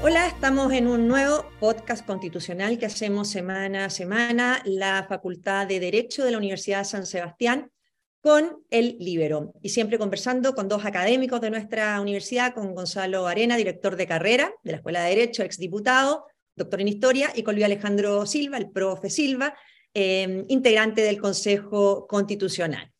[0.00, 5.80] Hola, estamos en un nuevo podcast constitucional que hacemos semana a semana, la Facultad de
[5.80, 7.72] Derecho de la Universidad de San Sebastián
[8.20, 9.54] con el Libero.
[9.60, 14.54] Y siempre conversando con dos académicos de nuestra universidad, con Gonzalo Arena, director de carrera
[14.62, 18.70] de la Escuela de Derecho, exdiputado, doctor en Historia, y con Luis Alejandro Silva, el
[18.70, 19.56] profe Silva,
[19.92, 22.92] eh, integrante del Consejo Constitucional.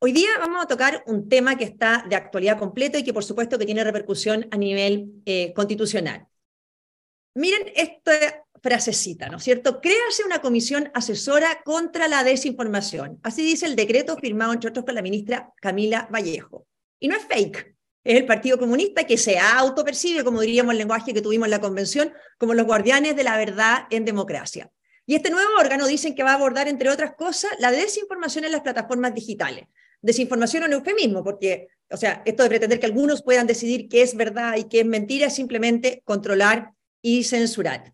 [0.00, 3.24] Hoy día vamos a tocar un tema que está de actualidad completa y que por
[3.24, 6.26] supuesto que tiene repercusión a nivel eh, constitucional.
[7.34, 9.80] Miren esta frasecita, ¿no es cierto?
[9.80, 13.18] Créase una comisión asesora contra la desinformación.
[13.22, 16.66] Así dice el decreto firmado, entre otros, por la ministra Camila Vallejo.
[17.00, 17.74] Y no es fake.
[18.04, 21.60] Es el Partido Comunista que se autopercibe, como diríamos el lenguaje que tuvimos en la
[21.60, 24.70] convención, como los guardianes de la verdad en democracia.
[25.06, 28.52] Y este nuevo órgano dicen que va a abordar, entre otras cosas, la desinformación en
[28.52, 29.66] las plataformas digitales.
[30.00, 34.16] Desinformación o eufemismo, porque, o sea, esto de pretender que algunos puedan decidir qué es
[34.16, 37.92] verdad y qué es mentira es simplemente controlar y censurar.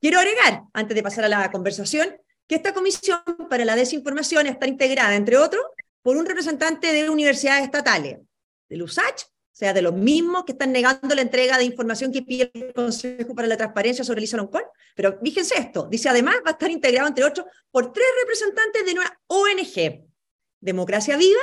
[0.00, 4.66] Quiero agregar, antes de pasar a la conversación, que esta comisión para la desinformación está
[4.66, 5.64] integrada, entre otros,
[6.02, 8.18] por un representante de universidades estatales,
[8.68, 12.22] del USACH, o sea, de los mismos que están negando la entrega de información que
[12.22, 14.62] pide el Consejo para la Transparencia sobre Lisa Loncón.
[14.94, 18.92] Pero fíjense esto, dice además va a estar integrado, entre otros, por tres representantes de
[18.92, 20.06] una ONG,
[20.60, 21.40] Democracia Viva,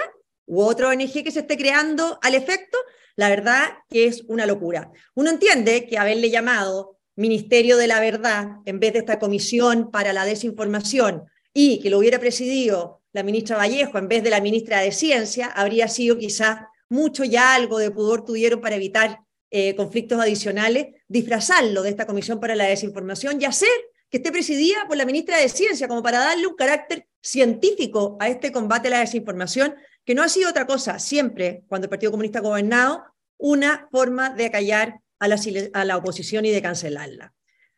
[0.47, 2.77] u otra ONG que se esté creando al efecto,
[3.15, 4.91] la verdad que es una locura.
[5.13, 10.13] Uno entiende que haberle llamado Ministerio de la Verdad, en vez de esta comisión para
[10.13, 14.81] la desinformación, y que lo hubiera presidido la ministra Vallejo en vez de la ministra
[14.81, 20.19] de Ciencia, habría sido quizás mucho ya algo de pudor tuvieron para evitar eh, conflictos
[20.19, 23.69] adicionales, disfrazarlo de esta comisión para la desinformación y hacer
[24.11, 28.29] que esté presidida por la ministra de Ciencia, como para darle un carácter científico a
[28.29, 29.73] este combate a la desinformación,
[30.05, 33.03] que no ha sido otra cosa siempre, cuando el Partido Comunista ha gobernado,
[33.37, 37.33] una forma de acallar a la, oposición y de cancelarla.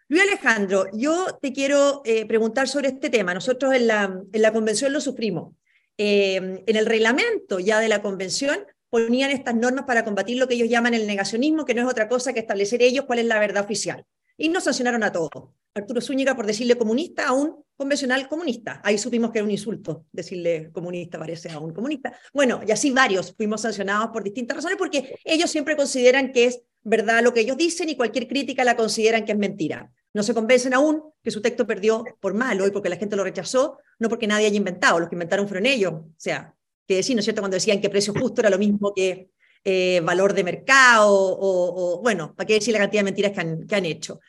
[0.08, 3.34] Luis Alejandro, yo te quiero eh, preguntar sobre este tema.
[3.34, 5.54] Nosotros en la, en la convención lo sufrimos.
[5.98, 10.56] Eh, en el reglamento ya de la convención ponían estas normas para combatir lo que
[10.56, 13.40] ellos llaman el negacionismo, que no es otra cosa que establecer ellos cuál es la
[13.40, 14.06] verdad oficial.
[14.38, 15.50] Y nos sancionaron a todos.
[15.76, 18.82] Arturo Zúñiga por decirle comunista a un convencional comunista.
[18.84, 22.14] Ahí supimos que era un insulto decirle comunista, parece a un comunista.
[22.34, 26.62] Bueno, y así varios fuimos sancionados por distintas razones porque ellos siempre consideran que es
[26.84, 29.92] verdad lo que ellos dicen y cualquier crítica la consideran que es mentira.
[30.14, 33.24] No se convencen aún que su texto perdió por malo y porque la gente lo
[33.24, 35.94] rechazó, no porque nadie haya inventado, los que inventaron fueron ellos.
[35.94, 36.56] O sea,
[36.88, 39.30] que decir, ¿no es cierto?, cuando decían que precio justo era lo mismo que
[39.64, 43.68] eh, valor de mercado, o, bueno, para qué decir la cantidad de mentiras que han,
[43.68, 44.20] que han hecho.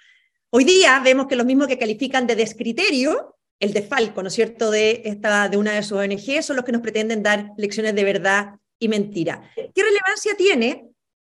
[0.51, 4.35] Hoy día vemos que los mismos que califican de descriterio, el de Falco, ¿no es
[4.35, 7.95] cierto?, de, esta, de una de sus ONG, son los que nos pretenden dar lecciones
[7.95, 9.51] de verdad y mentira.
[9.55, 10.90] ¿Qué relevancia tiene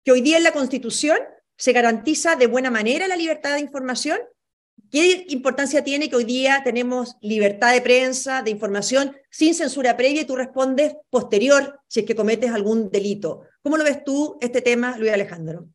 [0.05, 1.19] que hoy día en la Constitución
[1.57, 4.19] se garantiza de buena manera la libertad de información.
[4.91, 10.23] ¿Qué importancia tiene que hoy día tenemos libertad de prensa, de información, sin censura previa
[10.23, 13.43] y tú respondes posterior si es que cometes algún delito?
[13.63, 15.69] ¿Cómo lo ves tú este tema, Luis Alejandro?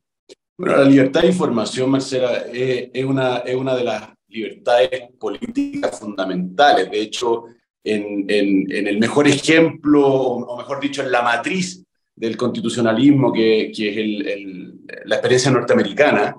[0.56, 6.90] Bueno, la libertad de información, Marcela, es, una, es una de las libertades políticas fundamentales.
[6.90, 7.46] De hecho,
[7.82, 11.79] en, en, el mejor ejemplo, o mejor dicho, en la matriz
[12.20, 16.36] del constitucionalismo, que, que es la experiencia norteamericana,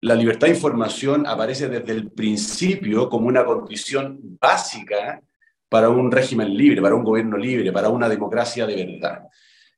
[0.00, 5.20] la libertad de información aparece desde el principio como una condición básica
[5.68, 9.24] para un régimen libre, para un gobierno libre, para una democracia de verdad.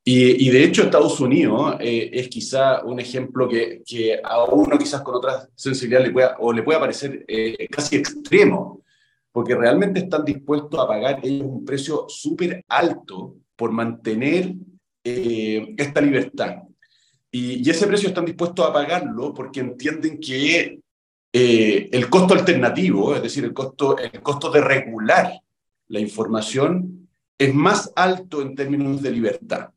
[0.05, 5.01] Y, de hecho Estados Unidos eh, es quizá un ejemplo que, que, a uno quizás
[5.03, 8.83] con otra sensibilidad le pueda, o le pueda parecer eh, casi extremo,
[9.31, 14.55] porque realmente están dispuestos a pagar ellos un precio súper alto por mantener
[15.05, 16.63] eh, esta libertad.
[17.31, 20.81] Y, ese precio están dispuestos a pagarlo porque entienden que
[21.33, 25.33] eh, el costo alternativo, es decir, el costo, el costo de regular
[25.89, 27.09] la información,
[27.39, 29.71] es más alto en términos de libertad.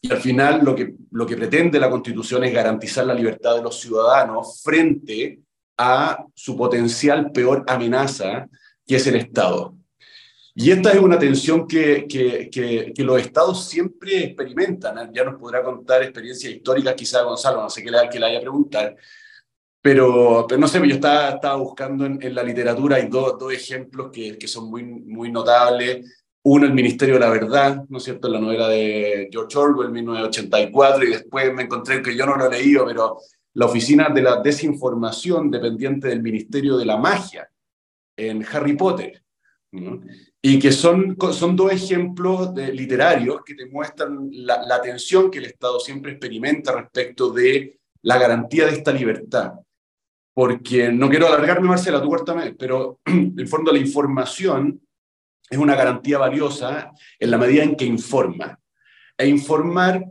[0.00, 3.62] Y al final lo que, lo que pretende la Constitución es garantizar la libertad de
[3.62, 5.40] los ciudadanos frente
[5.76, 8.48] a su potencial peor amenaza,
[8.86, 9.77] que es el Estado.
[10.60, 14.98] Y esta es una tensión que, que, los estados siempre experimentan.
[14.98, 15.10] ¿eh?
[15.14, 18.40] Ya nos podrá contar experiencias históricas, quizá Gonzalo, no sé qué le, que le haya
[18.40, 18.96] preguntar.
[19.80, 24.10] Pero, pero no sé, yo estaba, estaba buscando en, la literatura, hay dos, dos ejemplos
[24.12, 26.24] que, que son muy, muy notables.
[26.42, 31.04] Uno, el Ministerio de la Verdad, ¿no es cierto?, la novela de George Orwell, 1984,
[31.04, 33.18] y después me encontré que yo no lo he leído, pero
[33.54, 37.48] la Oficina de la Desinformación, dependiente del Ministerio de la Magia,
[38.16, 39.22] en Harry Potter.
[39.72, 40.00] ¿No?
[40.40, 45.38] y que son, son dos ejemplos de, literarios que te muestran la, la, tensión que
[45.38, 49.52] el Estado siempre experimenta respecto de la garantía de esta libertad.
[50.34, 54.80] porque no quiero alargarme, Marcela, tú cuéntame, pero en el fondo la información
[55.50, 58.58] es una garantía valiosa en la medida en que informa.
[59.16, 60.04] E informar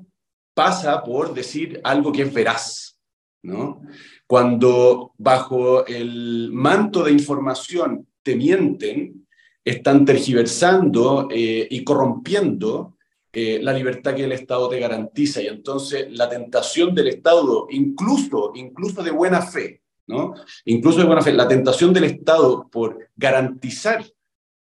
[0.54, 3.00] pasa por decir algo que es veraz,
[3.44, 3.82] ¿no?
[4.26, 9.27] Cuando bajo el manto de información te mienten,
[9.70, 12.96] están tergiversando eh, y corrompiendo
[13.34, 15.42] eh, la libertad que el Estado te garantiza.
[15.42, 20.34] Y entonces la tentación del Estado, incluso, incluso de buena fe, ¿no?
[20.66, 24.06] Incluso de buena fe, la tentación del Estado por garantizar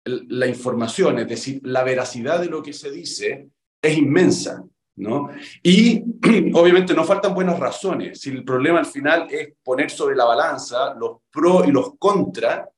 [0.06, 3.50] la información, es decir, la veracidad de lo que se dice,
[3.82, 4.64] es inmensa.
[4.96, 5.30] ¿no?
[5.64, 6.04] Y
[6.54, 8.22] obviamente no faltan buenas razones.
[8.22, 12.70] Si el problema al final es poner sobre la balanza los pros y los contras,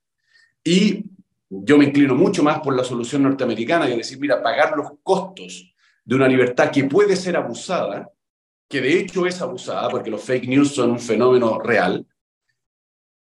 [0.64, 1.04] y
[1.50, 5.74] yo me inclino mucho más por la solución norteamericana, que decir, mira, pagar los costos
[6.04, 8.12] de una libertad que puede ser abusada,
[8.68, 12.06] que de hecho es abusada, porque los fake news son un fenómeno real,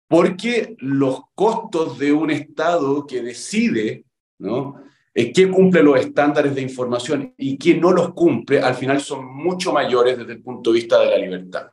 [0.08, 4.04] porque los costos de un Estado que decide,
[4.38, 4.82] ¿no?
[5.14, 9.24] Eh, qué cumple los estándares de información y quién no los cumple, al final son
[9.24, 11.70] mucho mayores desde el punto de vista de la libertad.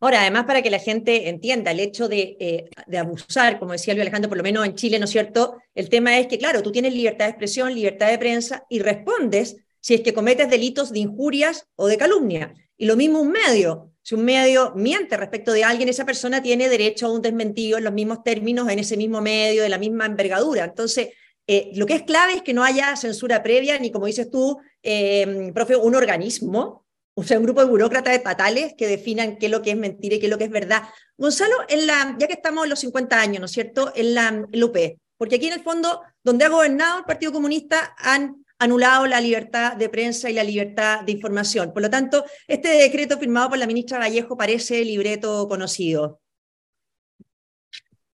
[0.00, 3.94] Ahora, además, para que la gente entienda, el hecho de, eh, de, abusar, como decía
[3.94, 5.56] Luis Alejandro, por lo menos en Chile, ¿no es cierto?
[5.74, 9.56] El tema es que, claro, tú tienes libertad de expresión, libertad de prensa y respondes
[9.80, 12.54] si es que cometes delitos de injurias o de calumnia.
[12.76, 13.92] Y lo mismo un medio.
[14.02, 17.84] Si un medio miente respecto de alguien, esa persona tiene derecho a un desmentido en
[17.84, 20.64] los mismos términos, en ese mismo medio, de la misma envergadura.
[20.64, 21.08] Entonces,
[21.46, 24.58] eh, lo que es clave es que no haya censura previa, ni como dices tú,
[24.82, 26.86] eh, profe, un organismo,
[27.18, 30.14] o sea, un grupo de burócratas estatales que definan qué es lo que es mentira
[30.14, 30.84] y qué es lo que es verdad.
[31.16, 34.76] Gonzalo, en ya que estamos en los 50 años, ¿no es cierto?, en la, UP,
[35.16, 39.74] porque aquí en el fondo, donde ha gobernado el Partido Comunista, han anulado la libertad
[39.74, 41.72] de prensa y la libertad de información.
[41.72, 46.20] Por lo tanto, este decreto firmado por la ministra Vallejo parece libreto conocido.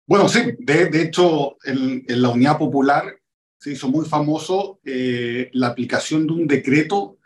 [0.05, 3.03] Bueno, sí, de, hecho, en, la Unidad Popular
[3.57, 7.17] se hizo muy famoso eh, la aplicación de un decreto,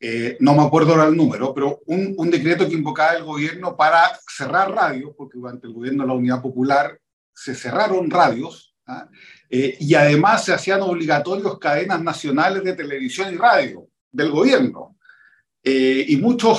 [0.00, 4.18] eh, no me acuerdo ahora el número, pero un, decreto que invocaba el gobierno para
[4.26, 6.98] cerrar radios, porque durante el gobierno de la Unidad Popular
[7.34, 9.08] se cerraron radios, ¿ah?
[9.50, 14.96] eh, y además se hacían obligatorios cadenas nacionales de televisión y radio del gobierno.
[15.62, 16.58] y muchos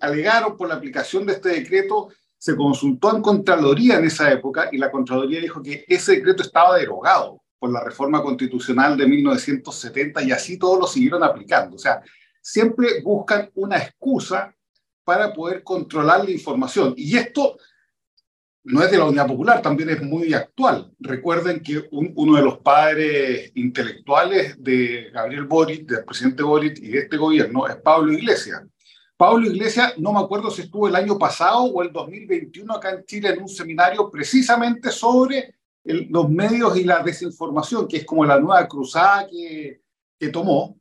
[0.00, 2.10] alegaron por la aplicación de este decreto
[2.44, 6.76] se consultó en Contraloría en esa época y la Contraloría dijo que ese decreto estaba
[6.76, 11.76] derogado por la reforma constitucional de 1970 y así todos lo siguieron aplicando.
[11.76, 12.02] O sea,
[12.44, 14.54] siempre buscan una excusa
[15.02, 16.92] para poder controlar la información.
[16.94, 17.56] Y esto
[18.64, 20.92] no es de la Unidad Popular, también es muy actual.
[20.98, 26.98] Recuerden que uno de los padres intelectuales de Gabriel Boric, del presidente Boric y de
[27.00, 28.62] este gobierno es Pablo Iglesias.
[29.16, 33.04] Pablo Iglesias, no me acuerdo si estuvo el año pasado o el 2021 acá en
[33.06, 35.54] Chile en un seminario precisamente sobre
[35.84, 39.80] los medios y la desinformación, que es como la nueva cruzada que,
[40.18, 40.76] que tomó.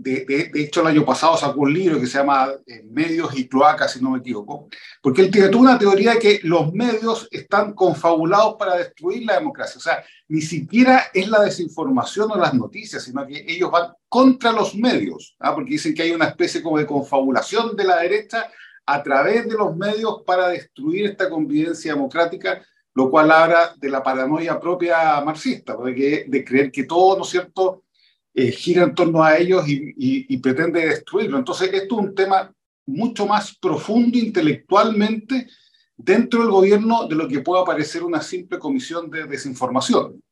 [0.00, 3.48] De, de, hecho, el año pasado sacó un libro que se llama eh, Medios y
[3.48, 4.68] Cloacas, si no me equivoco,
[5.02, 9.76] porque él tiene una teoría de que los medios están confabulados para destruir la democracia.
[9.76, 14.52] O sea, ni siquiera es la desinformación o las noticias, sino que ellos van contra
[14.52, 15.52] los medios, ¿ah?
[15.52, 18.48] porque dicen que hay una especie como de confabulación de la derecha
[18.86, 22.62] a través de los medios para destruir esta convivencia democrática
[22.94, 27.28] lo cual habla de la paranoia propia marxista, de, de creer que todo, ¿no es
[27.28, 27.84] cierto?,
[28.40, 31.38] eh, gira en torno a ellos y, pretende destruirlo.
[31.38, 32.54] Entonces, esto es un tema
[32.86, 35.48] mucho más profundo intelectualmente
[35.96, 40.22] dentro del gobierno de lo que pueda parecer una simple comisión de desinformación.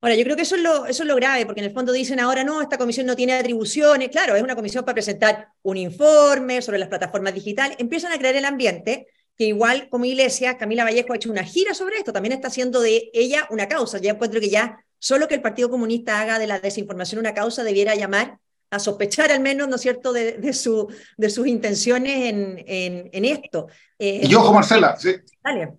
[0.00, 1.92] Ahora, yo creo que eso es, lo, eso es lo grave, porque en el fondo
[1.92, 4.08] dicen ahora no, esta comisión no tiene atribuciones.
[4.08, 7.76] Claro, es una comisión para presentar un informe sobre las plataformas digitales.
[7.78, 11.74] Empiezan a crear el ambiente que igual como iglesia, Camila Vallejo ha hecho una gira
[11.74, 13.98] sobre esto, también está haciendo de ella una causa.
[13.98, 17.64] Ya encuentro que ya solo que el Partido Comunista haga de la desinformación una causa
[17.64, 18.38] debiera llamar
[18.70, 23.66] a sospechar al menos, ¿no es cierto?, de, su, de sus intenciones en, en, esto.
[23.98, 25.16] Eh, y ojo, Marcela, sí.
[25.42, 25.72] Dale.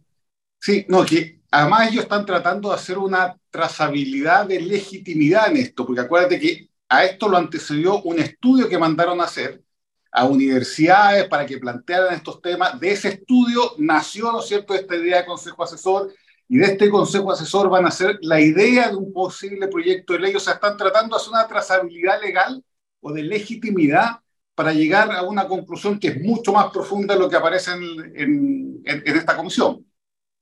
[0.60, 5.86] Sí, no, que además ellos están tratando de hacer una trazabilidad de legitimidad en esto,
[5.86, 9.64] porque acuérdate que a esto lo antecedió un estudio que mandaron a hacer,
[10.12, 12.78] a universidades para que plantearan estos temas.
[12.78, 16.14] De ese estudio nació, ¿no es cierto?, esta idea de consejo asesor
[16.52, 20.20] y de este consejo asesor van a ser la idea de un posible proyecto de
[20.20, 20.36] ley.
[20.36, 22.62] O sea, están tratando de hacer una trazabilidad legal
[23.00, 24.20] o de legitimidad
[24.54, 28.82] para llegar a una conclusión que es mucho más profunda de lo que aparece en,
[28.84, 29.86] en, esta comisión.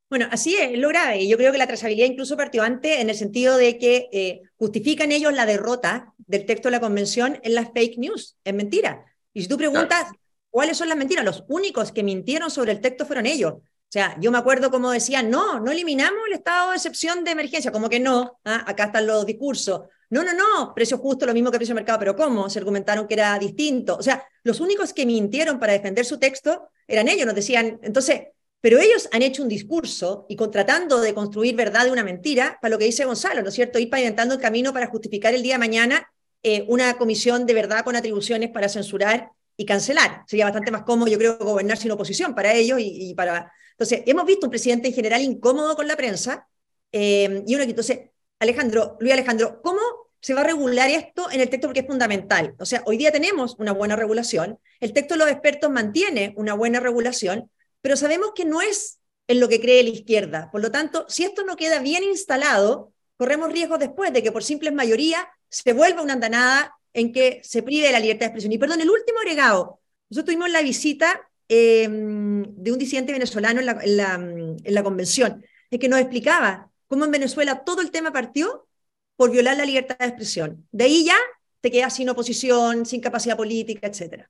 [0.09, 1.27] Bueno, así es, lo grave.
[1.27, 5.11] Yo creo que la trazabilidad incluso partió antes en el sentido de que eh, justifican
[5.11, 8.35] ellos la derrota del texto de la convención en las fake news.
[8.43, 9.05] Es mentira.
[9.31, 10.07] Y si tú preguntas
[10.49, 13.57] cuáles son las mentiras, los únicos que mintieron sobre el texto fueron ellos.
[13.89, 17.31] O sea, yo me acuerdo como decían, no, no eliminamos el estado de excepción de
[17.31, 18.63] emergencia, como que no, ¿ah?
[18.67, 19.81] acá están los discursos.
[20.11, 22.51] No, no, no, precio justo, lo mismo que precio de mercado, pero ¿cómo?
[22.51, 23.97] Se argumentaron que era distinto.
[23.97, 28.27] O sea, los únicos que mintieron para defender su texto eran ellos, nos decían, entonces,
[28.61, 32.71] pero ellos han hecho un discurso y tratando de construir verdad de una mentira, para
[32.71, 33.79] lo que dice Gonzalo, ¿no es cierto?
[33.79, 36.07] Ir pavimentando el camino para justificar el día de mañana
[36.43, 40.23] eh, una comisión de verdad con atribuciones para censurar y cancelar.
[40.25, 43.51] Sería bastante más cómodo, yo creo, gobernar sin oposición para ellos y, para...
[43.71, 46.47] Entonces, hemos visto un presidente en general incómodo con la prensa
[46.93, 47.99] eh, y uno que entonces,
[48.39, 49.81] Alejandro, Luis Alejandro, ¿cómo
[50.21, 52.55] se va a regular esto en el texto porque es fundamental?
[52.57, 56.53] O sea, hoy día tenemos una buena regulación, el texto de los expertos mantiene una
[56.53, 57.51] buena regulación,
[57.81, 60.49] pero sabemos que no es en lo que cree la izquierda.
[60.53, 64.41] Por lo tanto, si esto no queda bien instalado, corremos riesgos después de que por
[64.41, 68.51] simples mayoría se vuelva una andanada en que se prive la libertad de expresión.
[68.51, 69.79] Y perdón, el último agregado.
[70.09, 74.83] Nosotros tuvimos la visita em, de un disidente venezolano en la, en, la, en la
[74.83, 78.67] convención, en que nos explicaba cómo en Venezuela todo el tema partió
[79.15, 80.67] por violar la libertad de expresión.
[80.71, 81.17] De ahí ya
[81.61, 84.29] te quedas sin oposición, sin capacidad política, etcétera.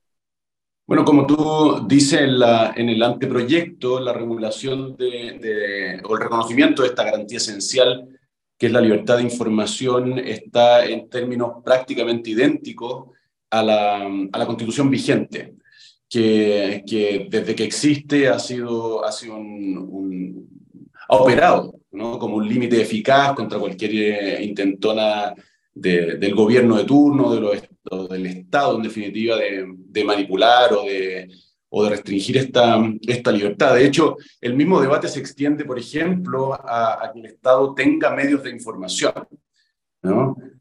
[0.86, 6.82] Bueno, como tú dices en, la, en el anteproyecto, la regulación de, o el reconocimiento
[6.82, 8.08] de esta garantía esencial,
[8.60, 13.06] que es la libertad de información, está en términos prácticamente idénticos
[13.48, 15.54] a la, a la constitución vigente,
[16.06, 20.46] que, que, desde que existe ha sido, ha sido un,
[21.08, 22.18] ha operado ¿no?
[22.18, 25.34] como un límite eficaz contra cualquier eh, intentona
[25.72, 27.62] del gobierno de turno, de
[28.10, 31.30] del Estado, en definitiva, de, manipular o de,
[31.70, 33.74] o de restringir esta, esta libertad.
[33.74, 38.42] De hecho, el mismo debate se extiende, por ejemplo, a, que el Estado tenga medios
[38.42, 39.12] de información.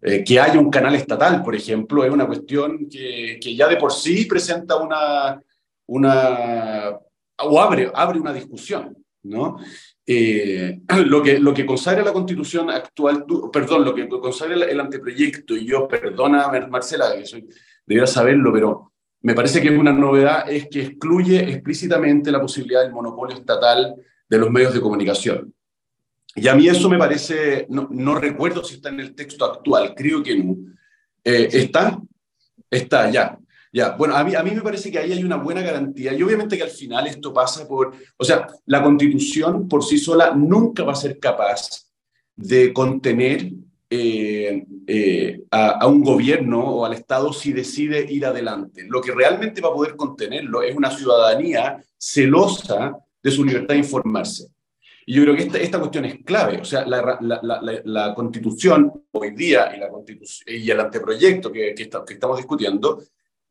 [0.01, 3.77] Eh, que haya un canal estatal, por ejemplo, es una cuestión que, que ya de
[3.77, 5.41] por sí presenta una,
[5.87, 6.99] una
[7.43, 8.95] o abre, abre una discusión.
[9.23, 9.57] ¿no?
[10.05, 15.55] Eh, lo, que, lo que consagra la constitución actual, perdón, lo que consagra el, anteproyecto,
[15.55, 17.47] y yo, perdona Marcela, que soy,
[17.85, 22.93] debería saberlo, pero me parece que una novedad, es que excluye explícitamente la posibilidad del
[22.93, 23.95] monopolio estatal
[24.29, 25.53] de los medios de comunicación.
[26.35, 29.93] Y a mí eso me parece, no, no recuerdo si está en el texto actual,
[29.95, 30.55] creo que no.
[31.23, 31.99] Eh, ¿Está?
[32.69, 33.37] Está, ya.
[33.71, 36.23] Ya, bueno, a mí, a mí me parece que ahí hay una buena garantía y
[36.23, 40.83] obviamente que al final esto pasa por, o sea, la constitución por sí sola nunca
[40.83, 41.87] va a ser capaz
[42.35, 43.51] de contener
[43.91, 48.85] eh, eh, a, un gobierno o al Estado si decide ir adelante.
[48.87, 53.79] Lo que realmente va a poder contenerlo es una ciudadanía celosa de su libertad de
[53.79, 54.47] informarse.
[55.07, 56.59] Y yo creo que esta, cuestión es clave.
[56.59, 59.71] O sea, la, constitución hoy día
[60.45, 63.01] y, el anteproyecto que, estamos discutiendo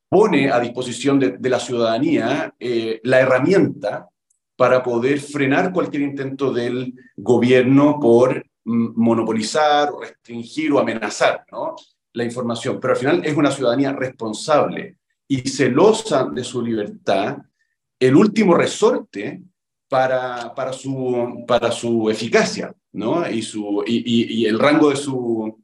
[0.09, 4.09] pone a disposición de, la ciudadanía eh, la herramienta
[4.54, 11.75] para poder frenar cualquier intento del gobierno por monopolizar, restringir o amenazar ¿no?
[12.13, 12.79] la información.
[12.81, 14.97] Pero al final es una ciudadanía responsable
[15.27, 17.39] y celosa de su libertad,
[18.01, 19.43] el último resorte
[19.89, 23.29] para, para, su, para su eficacia ¿no?
[23.29, 25.59] y, su, y el rango de su,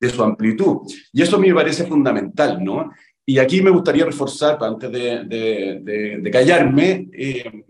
[0.00, 0.78] de su amplitud.
[1.12, 2.90] Y eso a mí me parece fundamental, ¿no?
[3.26, 7.64] Y aquí me gustaría reforzar, antes de, callarme, eh,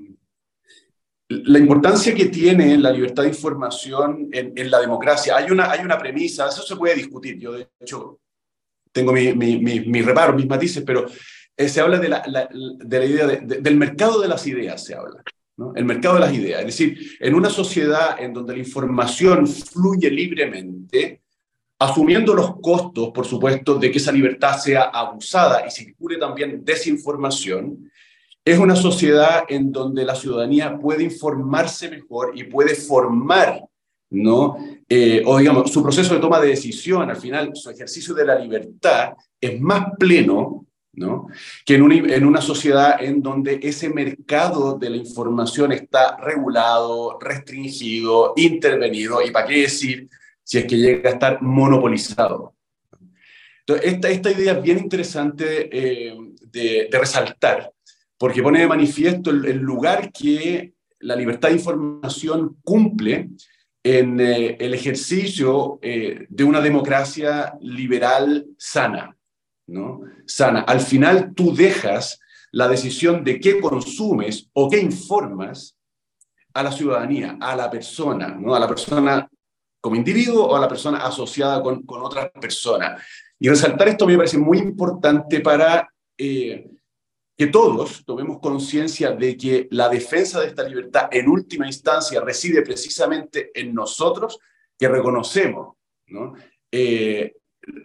[1.30, 5.36] la importancia que tiene la libertad de información en, la democracia.
[5.36, 7.38] Hay una, hay una premisa, eso se puede discutir.
[7.38, 8.18] Yo, de hecho,
[8.90, 11.06] tengo mis mi, mi, reparos, mis matices, pero
[11.56, 15.22] eh, se habla de la, de la idea del mercado de las ideas, se habla.
[15.56, 15.72] ¿no?
[15.76, 16.60] El mercado de las ideas.
[16.60, 21.22] Es decir, en una sociedad en donde la información fluye libremente,
[21.78, 27.88] asumiendo los costos, por supuesto, de que esa libertad sea abusada y circule también desinformación,
[28.44, 33.62] es una sociedad en donde la ciudadanía puede informarse mejor y puede formar,
[34.10, 34.56] ¿no?
[34.88, 38.38] Eh, o digamos, su proceso de toma de decisión, al final, su ejercicio de la
[38.38, 41.28] libertad es más pleno, ¿no?
[41.64, 47.18] Que en una, en una sociedad en donde ese mercado de la información está regulado,
[47.20, 50.08] restringido, intervenido, y para qué decir,
[50.42, 52.54] si es que llega a estar monopolizado.
[53.60, 56.16] Entonces, esta, esta idea es bien interesante eh,
[56.50, 57.72] de, resaltar,
[58.20, 63.30] porque pone de manifiesto el, lugar que la libertad de información cumple
[63.82, 69.16] en eh, el ejercicio eh, de una democracia liberal sana,
[69.68, 70.02] ¿no?
[70.26, 70.60] Sana.
[70.60, 72.20] Al final tú dejas
[72.52, 75.74] la decisión de qué consumes o qué informas
[76.52, 78.54] a la ciudadanía, a la persona, ¿no?
[78.54, 79.30] A la persona
[79.80, 83.02] como individuo o a la persona asociada con, con otras personas.
[83.38, 86.68] Y resaltar esto me parece muy importante para eh,
[87.40, 92.60] que todos tomemos conciencia de que la defensa de esta libertad en última instancia reside
[92.60, 94.38] precisamente en nosotros,
[94.78, 95.74] que reconocemos
[96.08, 96.34] ¿no?
[96.70, 97.36] Eh,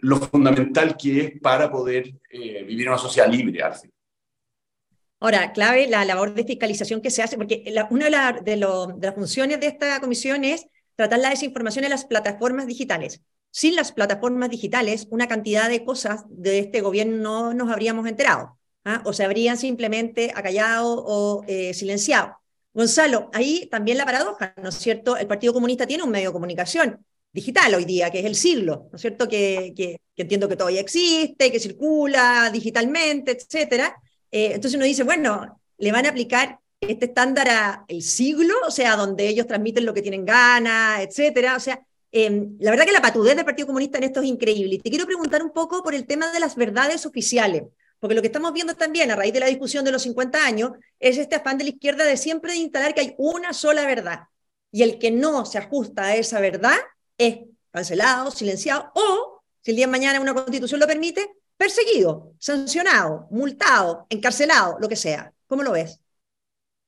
[0.02, 3.62] lo fundamental que es para poder eh, vivir una sociedad libre.
[5.20, 9.58] Ahora, clave la labor de fiscalización que se hace, porque una de, de, las funciones
[9.58, 13.22] de esta comisión es tratar la desinformación en las plataformas digitales.
[13.52, 18.58] Sin las plataformas digitales, una cantidad de cosas de este gobierno no nos habríamos enterado,
[18.86, 19.02] ¿ah?
[19.04, 22.38] o se habrían simplemente acallado o eh, silenciado.
[22.72, 25.16] Gonzalo, ahí también la paradoja, ¿no es cierto?
[25.16, 28.88] El Partido Comunista tiene un medio de comunicación digital hoy día, que es el siglo,
[28.90, 29.28] ¿no es cierto?
[29.28, 33.94] Que, entiendo que todavía existe, que circula digitalmente, etcétera.
[34.30, 38.70] Eh, entonces uno dice, bueno, le van a aplicar este estándar a el siglo, o
[38.70, 41.56] sea, donde ellos transmiten lo que tienen ganas, etcétera.
[41.56, 44.76] O sea, Em, la verdad que la patudez del Partido Comunista en esto es increíble.
[44.76, 47.64] Y te quiero preguntar un poco por el tema de las verdades oficiales,
[47.98, 50.72] porque lo que estamos viendo también a raíz de la discusión de los 50 años
[51.00, 54.24] es este afán de la izquierda de siempre instalar que hay una sola verdad.
[54.70, 56.76] Y el que no se ajusta a esa verdad
[57.16, 57.38] es
[57.70, 64.06] cancelado, silenciado o, si el día de mañana una constitución lo permite, perseguido, sancionado, multado,
[64.10, 65.32] encarcelado, lo que sea.
[65.46, 66.00] ¿Cómo lo ves?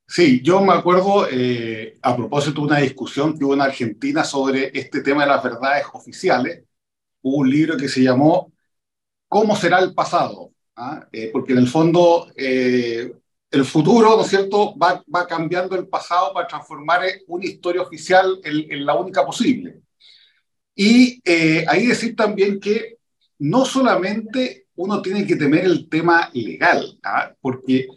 [0.07, 4.71] Sí, yo me acuerdo eh, a propósito de una discusión que hubo en Argentina sobre
[4.79, 6.65] este tema de las verdades oficiales.
[7.23, 8.53] Hubo un libro que se llamó
[9.29, 10.53] ¿Cómo será el pasado?
[10.81, 11.09] ¿Ah?
[11.11, 13.13] Eh, porque en el fondo eh,
[13.51, 18.87] el futuro, ¿no es cierto?, va, cambiando el pasado para transformar una historia oficial en,
[18.87, 19.81] la única posible.
[20.77, 21.21] Y
[21.67, 22.99] ahí decir también que
[23.39, 27.35] no solamente uno tiene que temer el tema legal, ¿ah?
[27.41, 27.89] porque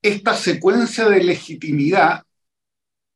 [0.00, 2.22] esta secuencia de legitimidad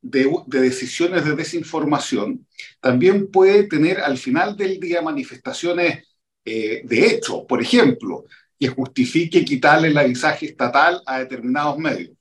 [0.03, 2.47] de, decisiones de desinformación
[2.81, 6.05] también puede tener al final del día manifestaciones
[6.51, 8.25] eh, de hecho, por ejemplo,
[8.59, 12.19] que justifique quitarle el avisaje estatal a determinados medios.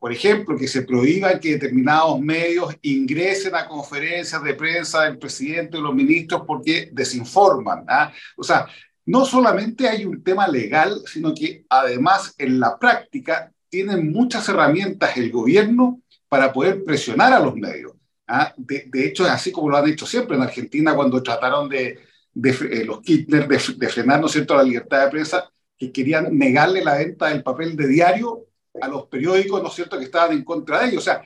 [0.00, 5.76] Por ejemplo, que se prohíba que determinados medios ingresen a conferencias de prensa del presidente
[5.76, 7.84] o los ministros porque desinforman.
[7.86, 8.10] ¿ah?
[8.36, 8.66] O sea,
[9.04, 15.16] no solamente hay un tema legal, sino que además en la práctica tienen muchas herramientas
[15.18, 17.92] el gobierno para poder presionar a los medios.
[18.26, 18.54] ¿ah?
[18.56, 21.98] De, hecho, es así como lo han hecho siempre en Argentina cuando trataron de,
[22.42, 26.98] eh, los Kirchner de, frenar, ¿no cierto?, la libertad de prensa, que querían negarle la
[26.98, 28.46] venta del papel de diario
[28.82, 30.98] a los periódicos, ¿no es cierto?, que estaban en contra de ellos.
[30.98, 31.24] O sea,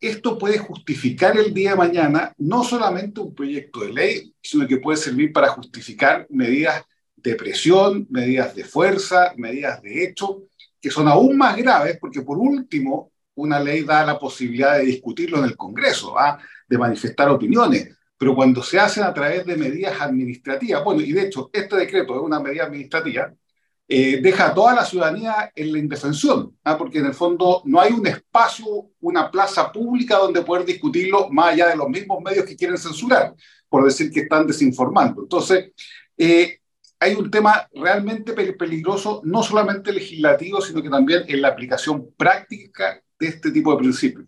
[0.00, 4.78] esto puede justificar el día de mañana no solamente un proyecto de ley, sino que
[4.78, 6.82] puede servir para justificar medidas
[7.16, 10.44] de presión, medidas de fuerza, medidas de hecho,
[10.80, 15.38] que son aún más graves porque por último una ley da la posibilidad de discutirlo
[15.38, 16.38] en el Congreso, ¿ah?
[16.66, 21.22] de manifestar opiniones, pero cuando se hacen a través de medidas administrativas, bueno, y de
[21.26, 23.32] hecho este decreto es una medida administrativa,
[23.94, 26.78] eh, deja a toda la ciudadanía en la indefensión, ¿ah?
[26.78, 28.64] porque en el fondo no hay un espacio,
[29.02, 33.34] una plaza pública donde poder discutirlo más allá de los mismos medios que quieren censurar,
[33.68, 35.20] por decir que están desinformando.
[35.20, 35.72] Entonces,
[36.16, 36.60] eh,
[36.98, 42.98] hay un tema realmente peligroso, no solamente legislativo, sino que también en la aplicación práctica
[43.18, 44.24] de este tipo de principios.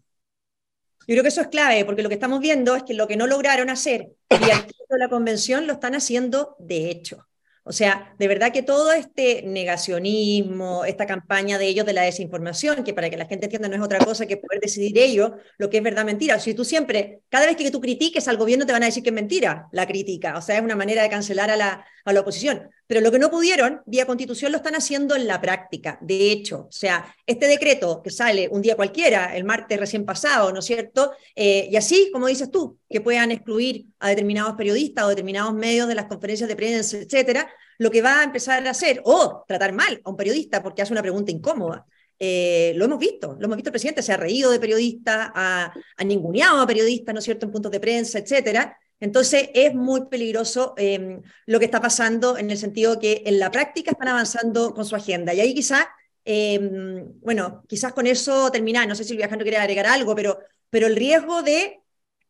[1.07, 3.16] Yo creo que eso es clave, porque lo que estamos viendo es que lo que
[3.16, 7.27] no lograron hacer vía de la convención lo están haciendo de hecho.
[7.66, 12.85] O sea, de verdad que todo este negacionismo, esta campaña de ellos de la desinformación,
[12.85, 15.70] que para que la gente entienda no es otra cosa que poder decidir ellos lo
[15.70, 16.38] que es verdad mentira.
[16.38, 19.09] Si tú siempre, cada vez que tú critiques al gobierno te van a decir que
[19.09, 22.20] es mentira la crítica, o sea, es una manera de cancelar a la, a la
[22.20, 22.68] oposición.
[22.87, 25.98] Pero lo que no pudieron, vía constitución, lo están haciendo en la práctica.
[26.03, 30.53] De hecho, o sea, este decreto que sale un día cualquiera, el martes recién pasado,
[30.53, 31.12] ¿no es cierto?
[31.35, 35.88] Eh, y así, como dices tú, que puedan excluir a determinados periodistas o determinados medios
[35.88, 37.48] de las conferencias de prensa, etcétera,
[37.79, 40.93] lo que va a empezar a hacer, o tratar mal a un periodista porque hace
[40.93, 41.87] una pregunta incómoda.
[42.19, 45.75] Eh, lo hemos visto, lo hemos visto el presidente, se ha reído de periodistas, ha,
[46.05, 50.75] ninguneado a periodistas, ¿no es cierto?, en puntos de prensa, etcétera, entonces es muy peligroso
[50.79, 54.87] em, lo que está pasando en el sentido que en la práctica están avanzando con
[54.87, 55.35] su agenda.
[55.35, 55.87] Y ahí quizás,
[56.25, 60.39] em, bueno, quizás con eso terminar, no sé si viajero quiere agregar algo, pero,
[60.71, 61.81] pero el riesgo de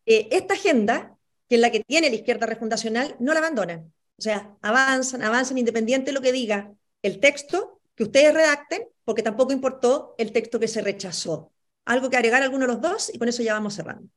[0.06, 1.16] eh, esta agenda,
[1.48, 3.93] que es la que tiene la izquierda refundacional, no la abandonan.
[4.18, 6.72] O sea, avanzan, avanzan independiente de lo que diga
[7.02, 11.52] el texto que ustedes redacten, porque tampoco importó el texto que se rechazó.
[11.84, 14.08] Algo que agregar alguno de los dos y con eso ya vamos cerrando.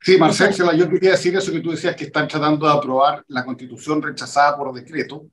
[0.00, 3.44] Sí, Marcelo, yo quería decir eso que tú decías que están tratando de aprobar la
[3.44, 5.26] constitución rechazada por decreto.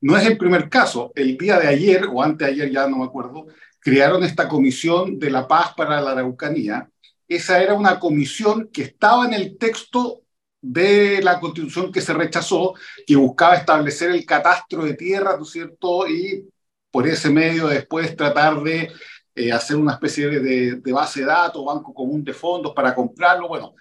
[0.00, 1.12] No es el primer caso.
[1.14, 3.46] El día de ayer, o anteayer, ya no me acuerdo,
[3.78, 6.90] crearon esta comisión de la paz para la Araucanía.
[7.26, 10.22] Esa era una comisión que estaba en el texto
[10.60, 12.74] de la constitución que se rechazó,
[13.06, 16.08] que buscaba establecer el catastro de tierra, ¿no es cierto?
[16.08, 16.48] Y
[16.90, 18.90] por ese medio después tratar de
[19.34, 23.48] eh, hacer una especie de, de, base de datos, banco común de fondos para comprarlo.
[23.48, 23.74] Bueno,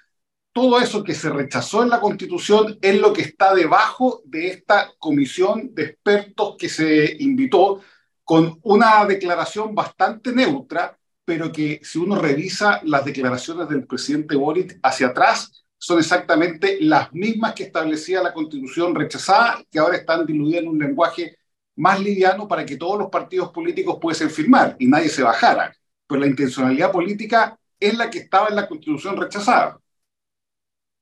[0.51, 4.91] todo eso que se rechazó en la Constitución es lo que está debajo de esta
[4.99, 7.81] comisión de expertos que se invitó
[8.23, 14.79] con una declaración bastante neutra, pero que si uno revisa las declaraciones del presidente Boric
[14.83, 20.63] hacia atrás, son exactamente las mismas que establecía la constitución rechazada, que ahora están diluidas
[20.63, 21.37] en un lenguaje
[21.75, 25.73] más liviano para que todos los partidos políticos pudiesen firmar y nadie se bajara.
[26.07, 29.79] Pero la intencionalidad política es la que estaba en la constitución rechazada.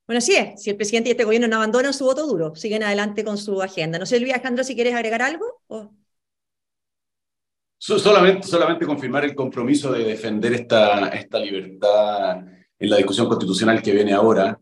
[0.06, 0.62] Bueno, así es.
[0.62, 3.60] Si el presidente y este gobierno no abandonan su voto duro, siguen adelante con su
[3.60, 3.98] agenda.
[3.98, 5.62] No sé, Luis Alejandro, si quieres agregar algo.
[7.78, 12.38] Solamente, solamente confirmar el compromiso de defender esta, esta libertad
[12.78, 14.58] en la discusión constitucional que viene ahora,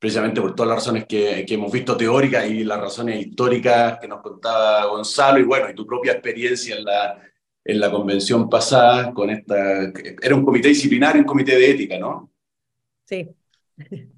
[0.00, 4.08] precisamente por todas las razones que, que, hemos visto teóricas y las razones históricas que
[4.08, 7.20] nos contaba Gonzalo, y bueno, y tu propia experiencia en la,
[7.62, 9.92] en la convención pasada con esta...
[10.22, 12.30] Era un comité disciplinario, un comité de ética, ¿no?
[13.04, 13.28] Sí,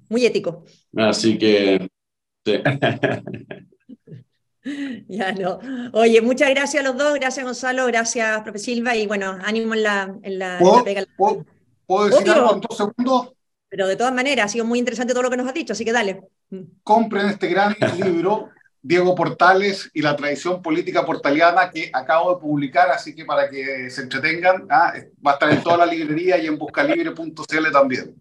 [0.09, 0.63] muy ético.
[0.95, 1.87] Así que...
[2.45, 2.53] Sí.
[5.09, 5.59] Ya no.
[5.91, 9.83] Oye, muchas gracias a los dos, gracias Gonzalo, gracias profe Silva y bueno, ánimo en
[9.83, 11.03] la, en la, pega.
[11.17, 13.33] ¿Puedo decir algo en dos segundos?
[13.73, 15.83] Pero de todas maneras, ha sido muy interesante todo lo que nos has dicho, así
[15.83, 16.21] que dale.
[16.83, 22.91] Compren este gran libro, Diego Portales y la tradición política portaliana que acabo de publicar,
[22.91, 24.93] así que para que se entretengan, ah,
[25.25, 28.13] va a estar en toda la librería y en buscalibre.cl también.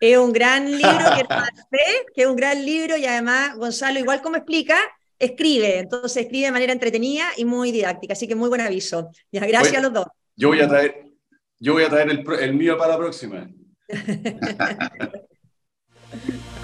[0.00, 1.24] Es un gran libro, que,
[2.12, 4.76] que es un gran libro y además, Gonzalo, igual como explica,
[5.20, 9.12] escribe, entonces escribe de manera entretenida y muy didáctica, así que muy buen aviso.
[9.30, 10.06] Ya, gracias a los dos.
[10.34, 11.12] Yo voy a traer,
[11.60, 13.48] yo voy a traer el, el mío para la próxima.
[13.92, 15.08] Yeah.